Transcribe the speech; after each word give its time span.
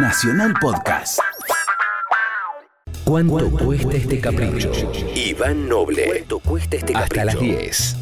Nacional 0.00 0.54
Podcast. 0.60 1.18
¿Cuánto, 3.04 3.50
cuesta 3.50 3.96
este 3.96 4.20
capricho? 4.20 4.70
Iván 5.14 5.68
Noble. 5.68 6.04
¿Cuánto 6.06 6.38
cuesta 6.40 6.76
este 6.76 6.92
capricho? 6.92 7.20
Hasta 7.20 7.24
las 7.24 7.38
10. 7.40 7.96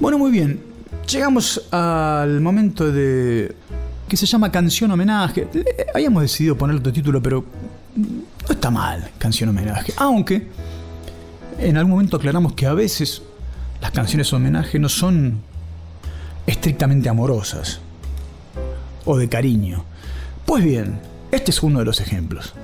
Bueno, 0.00 0.18
muy 0.18 0.30
bien. 0.30 0.60
Llegamos 1.08 1.68
al 1.72 2.40
momento 2.40 2.90
de. 2.90 3.54
que 4.08 4.16
se 4.16 4.26
llama 4.26 4.50
Canción 4.50 4.90
Homenaje. 4.90 5.48
Le- 5.52 5.64
Habíamos 5.94 6.22
decidido 6.22 6.56
poner 6.56 6.76
otro 6.76 6.92
título, 6.92 7.22
pero. 7.22 7.44
no 7.96 8.48
está 8.54 8.70
mal, 8.70 9.10
Canción 9.18 9.50
Homenaje. 9.50 9.92
Aunque. 9.96 10.48
En 11.58 11.76
algún 11.76 11.92
momento 11.92 12.16
aclaramos 12.16 12.54
que 12.54 12.66
a 12.66 12.72
veces 12.72 13.22
las 13.80 13.90
canciones 13.92 14.32
homenaje 14.32 14.78
no 14.80 14.88
son 14.88 15.40
estrictamente 16.46 17.08
amorosas 17.08 17.80
o 19.04 19.16
de 19.16 19.28
cariño. 19.28 19.84
Pues 20.46 20.64
bien, 20.64 21.00
este 21.30 21.50
es 21.50 21.62
uno 21.62 21.80
de 21.80 21.84
los 21.84 22.00
ejemplos. 22.00 22.54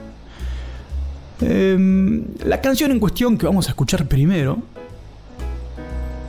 Em, 1.41 2.25
la 2.45 2.61
canción 2.61 2.91
en 2.91 2.99
cuestión 2.99 3.39
que 3.39 3.47
vamos 3.47 3.67
a 3.67 3.71
escuchar 3.71 4.07
primero 4.07 4.59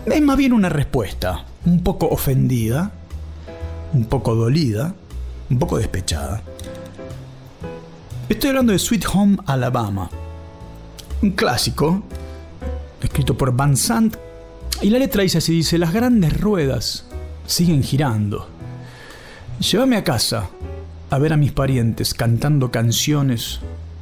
es 0.05 0.21
más 0.21 0.37
bien 0.37 0.53
una 0.53 0.69
respuesta, 0.69 1.45
un 1.65 1.83
poco 1.83 2.07
ofendida, 2.07 2.91
un 3.93 4.05
poco 4.05 4.35
dolida, 4.35 4.93
un 5.49 5.59
poco 5.59 5.77
despechada. 5.77 6.43
Estoy 8.27 8.49
hablando 8.51 8.71
de 8.71 8.79
Sweet 8.79 9.05
Home 9.13 9.37
Alabama, 9.47 10.09
un 11.21 11.31
clásico 11.31 12.03
escrito 13.01 13.35
por 13.35 13.55
Van 13.55 13.75
Sant 13.75 14.15
y 14.81 14.91
la 14.91 14.99
letra 14.99 15.23
dice 15.23 15.39
así, 15.39 15.53
dice, 15.53 15.77
las 15.77 15.91
grandes 15.91 16.39
ruedas 16.39 17.08
siguen 17.49 17.83
girando. 17.83 18.47
Llévame 19.59 19.97
a 19.97 20.03
casa 20.03 20.49
a 21.09 21.17
ver 21.17 21.33
a 21.33 21.37
mis 21.37 21.51
parientes 21.51 22.13
cantando 22.13 22.69
canciones 22.69 23.59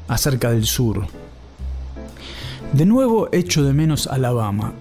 acerca 0.10 0.52
del 0.52 0.66
sur. 0.66 1.08
De 2.74 2.86
nuevo 2.86 3.30
echo 3.32 3.64
de 3.64 3.74
menos 3.74 4.08
Alabama 4.08 4.74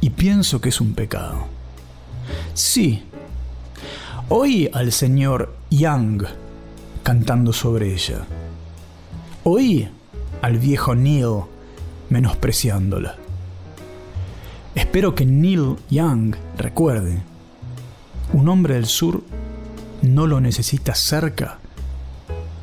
y 0.00 0.10
pienso 0.10 0.62
que 0.62 0.70
es 0.70 0.80
un 0.80 0.94
pecado. 0.94 1.46
Sí, 2.54 3.04
oí 4.30 4.70
al 4.72 4.92
señor 4.92 5.54
Young 5.70 6.24
cantando 7.02 7.52
sobre 7.52 7.92
ella. 7.92 8.24
Oí 9.44 9.88
al 10.40 10.58
viejo 10.58 10.94
Neil 10.94 11.42
menospreciándola. 12.08 13.16
Espero 14.74 15.14
que 15.14 15.26
Neil 15.26 15.76
Young 15.90 16.34
recuerde, 16.56 17.22
un 18.32 18.48
hombre 18.48 18.74
del 18.74 18.86
sur 18.86 19.22
no 20.02 20.26
lo 20.26 20.40
necesita 20.40 20.94
cerca 20.94 21.58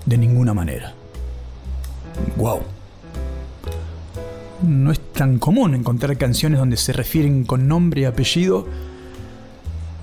de 0.06 0.18
ninguna 0.18 0.54
manera. 0.54 0.94
Wow. 2.38 2.62
No 4.64 4.92
es 4.92 5.00
tan 5.14 5.40
común 5.40 5.76
encontrar 5.76 6.18
canciones 6.18 6.60
donde 6.60 6.78
se 6.78 6.94
refieren 6.94 7.44
con 7.44 7.68
nombre 7.68 8.02
y 8.02 8.06
apellido 8.06 8.68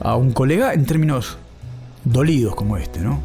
a 0.01 0.17
un 0.17 0.33
colega 0.33 0.75
en 0.75 0.85
términos 0.87 1.39
dolidos 2.05 2.55
como 2.55 2.77
este, 2.77 3.01
¿no? 3.01 3.21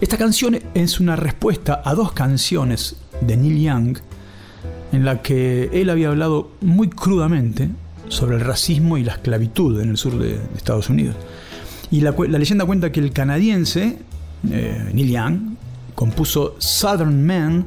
Esta 0.00 0.16
canción 0.16 0.58
es 0.74 0.98
una 0.98 1.16
respuesta 1.16 1.82
a 1.84 1.94
dos 1.94 2.12
canciones 2.12 2.96
de 3.20 3.36
Neil 3.36 3.60
Young 3.60 3.98
en 4.92 5.04
la 5.04 5.20
que 5.20 5.68
él 5.72 5.90
había 5.90 6.08
hablado 6.08 6.50
muy 6.62 6.88
crudamente 6.88 7.68
sobre 8.10 8.36
el 8.36 8.42
racismo 8.42 8.98
y 8.98 9.04
la 9.04 9.14
esclavitud 9.14 9.80
en 9.80 9.90
el 9.90 9.96
sur 9.96 10.18
de, 10.18 10.38
Estados 10.56 10.90
Unidos. 10.90 11.16
Y 11.90 12.02
la 12.02 12.12
leyenda 12.12 12.66
cuenta 12.66 12.92
que 12.92 13.00
el 13.00 13.12
canadiense, 13.12 13.98
eh, 14.50 14.90
Neil 14.92 15.10
Young, 15.10 15.40
compuso 15.94 16.56
Southern 16.58 17.24
Man 17.24 17.64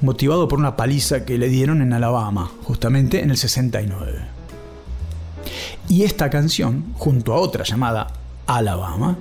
motivado 0.00 0.48
por 0.48 0.58
una 0.58 0.76
paliza 0.76 1.24
que 1.24 1.38
le 1.38 1.48
dieron 1.48 1.82
en 1.82 1.92
Alabama, 1.92 2.50
justamente 2.62 3.22
en 3.22 3.30
el 3.30 3.36
69. 3.36 4.18
Y 5.88 6.02
esta 6.02 6.30
canción, 6.30 6.86
junto 6.94 7.32
a 7.32 7.36
otra 7.36 7.64
llamada 7.64 8.08
Alabama, 8.46 9.16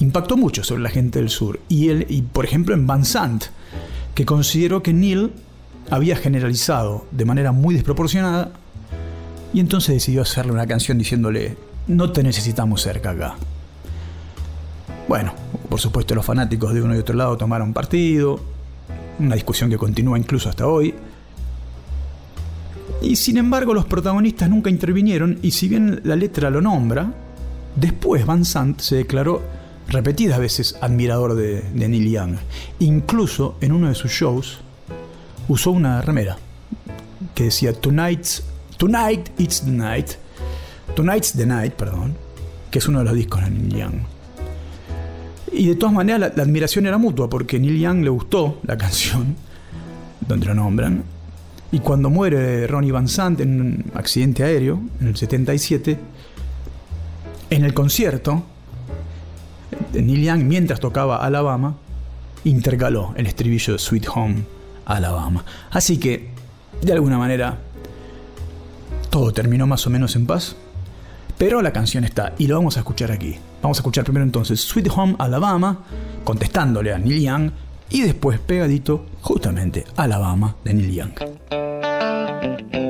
impactó 0.00 0.36
mucho 0.36 0.64
sobre 0.64 0.82
la 0.82 0.90
gente 0.90 1.18
del 1.18 1.28
sur. 1.28 1.60
Y, 1.68 1.88
él, 1.88 2.06
y 2.08 2.22
por 2.22 2.44
ejemplo 2.44 2.74
en 2.74 2.86
Van 2.86 3.04
Sant, 3.04 3.44
que 4.14 4.24
consideró 4.24 4.82
que 4.82 4.92
Neil 4.92 5.32
había 5.90 6.16
generalizado 6.16 7.06
de 7.10 7.24
manera 7.24 7.52
muy 7.52 7.74
desproporcionada 7.74 8.52
y 9.54 9.60
entonces 9.60 9.94
decidió 9.94 10.22
hacerle 10.22 10.52
una 10.52 10.66
canción 10.66 10.98
diciéndole, 10.98 11.56
no 11.86 12.10
te 12.10 12.24
necesitamos 12.24 12.82
cerca 12.82 13.10
acá. 13.10 13.36
Bueno, 15.06 15.32
por 15.68 15.80
supuesto 15.80 16.14
los 16.16 16.26
fanáticos 16.26 16.74
de 16.74 16.82
uno 16.82 16.94
y 16.96 16.98
otro 16.98 17.14
lado 17.14 17.36
tomaron 17.36 17.72
partido, 17.72 18.40
una 19.20 19.36
discusión 19.36 19.70
que 19.70 19.78
continúa 19.78 20.18
incluso 20.18 20.48
hasta 20.48 20.66
hoy. 20.66 20.92
Y 23.00 23.14
sin 23.14 23.36
embargo 23.36 23.74
los 23.74 23.84
protagonistas 23.84 24.50
nunca 24.50 24.70
intervinieron 24.70 25.38
y 25.40 25.52
si 25.52 25.68
bien 25.68 26.00
la 26.02 26.16
letra 26.16 26.50
lo 26.50 26.60
nombra, 26.60 27.12
después 27.76 28.26
Van 28.26 28.44
Sant 28.44 28.80
se 28.80 28.96
declaró 28.96 29.40
repetidas 29.86 30.40
veces 30.40 30.76
admirador 30.80 31.36
de, 31.36 31.62
de 31.62 31.88
Neil 31.88 32.10
Young. 32.10 32.36
Incluso 32.80 33.56
en 33.60 33.70
uno 33.70 33.88
de 33.88 33.94
sus 33.94 34.10
shows 34.10 34.58
usó 35.46 35.70
una 35.70 36.02
remera 36.02 36.38
que 37.36 37.44
decía 37.44 37.72
Tonight's, 37.72 38.42
Tonight 38.76 39.30
It's 39.38 39.60
the 39.64 39.70
Night, 39.70 40.12
Tonight's 40.96 41.32
the 41.32 41.46
Night, 41.46 41.74
perdón, 41.74 42.16
que 42.70 42.78
es 42.78 42.88
uno 42.88 43.00
de 43.00 43.04
los 43.04 43.14
discos 43.14 43.44
de 43.44 43.50
Neil 43.50 43.74
Young. 43.74 43.94
Y 45.52 45.68
de 45.68 45.74
todas 45.76 45.94
maneras 45.94 46.20
la, 46.20 46.32
la 46.34 46.42
admiración 46.42 46.86
era 46.86 46.98
mutua 46.98 47.28
porque 47.28 47.58
Neil 47.58 47.78
Young 47.78 48.02
le 48.02 48.10
gustó 48.10 48.60
la 48.64 48.76
canción 48.78 49.36
donde 50.26 50.46
lo 50.46 50.54
nombran. 50.54 51.04
Y 51.70 51.80
cuando 51.80 52.10
muere 52.10 52.66
Ronnie 52.66 52.92
Van 52.92 53.08
Sant 53.08 53.40
en 53.40 53.60
un 53.60 53.84
accidente 53.94 54.44
aéreo 54.44 54.80
en 55.00 55.08
el 55.08 55.16
77, 55.16 55.98
en 57.50 57.64
el 57.64 57.74
concierto, 57.74 58.44
Neil 59.92 60.22
Young, 60.22 60.44
mientras 60.44 60.80
tocaba 60.80 61.16
Alabama, 61.16 61.76
intercaló 62.44 63.14
el 63.16 63.26
estribillo 63.26 63.74
de 63.74 63.78
Sweet 63.78 64.06
Home 64.14 64.36
Alabama. 64.84 65.44
Así 65.70 65.98
que, 65.98 66.30
de 66.82 66.92
alguna 66.92 67.18
manera, 67.18 67.58
todo 69.14 69.32
terminó 69.32 69.64
más 69.68 69.86
o 69.86 69.90
menos 69.90 70.16
en 70.16 70.26
paz. 70.26 70.56
Pero 71.38 71.62
la 71.62 71.72
canción 71.72 72.02
está 72.02 72.34
y 72.36 72.48
lo 72.48 72.56
vamos 72.56 72.76
a 72.76 72.80
escuchar 72.80 73.12
aquí. 73.12 73.36
Vamos 73.62 73.78
a 73.78 73.82
escuchar 73.82 74.02
primero 74.02 74.24
entonces 74.24 74.60
Sweet 74.60 74.88
Home 74.92 75.14
Alabama, 75.20 75.84
contestándole 76.24 76.92
a 76.92 76.98
Neil 76.98 77.22
Young, 77.22 77.52
y 77.90 78.00
después 78.00 78.40
pegadito 78.40 79.06
justamente 79.20 79.84
Alabama 79.94 80.56
de 80.64 80.74
Neil 80.74 80.92
Young. 80.92 82.83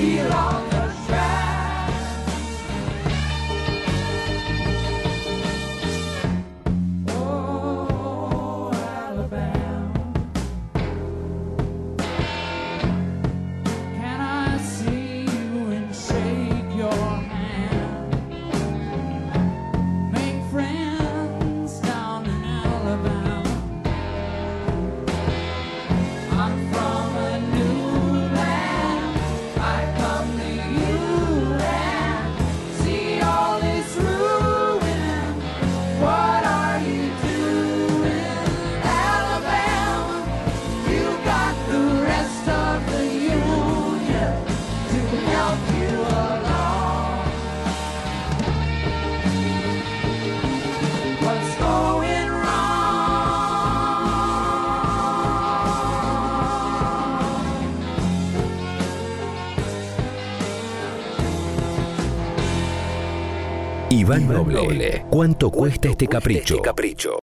And 0.00 0.32
a 0.32 0.57
Iván 64.08 64.26
Noble. 64.26 65.04
¿Cuánto 65.10 65.50
cuesta 65.50 65.90
este 65.90 66.06
capricho? 66.08 66.62
capricho? 66.62 67.10